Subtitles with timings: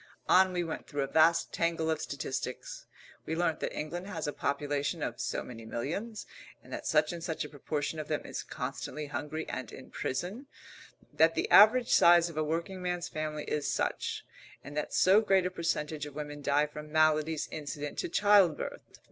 [0.27, 2.87] On we went through a vast tangle of statistics.
[3.27, 6.25] We learnt that England has a population of so many millions,
[6.63, 10.47] and that such and such a proportion of them is constantly hungry and in prison;
[11.13, 14.25] that the average size of a working man's family is such,
[14.63, 18.81] and that so great a percentage of women die from maladies incident to childbirth.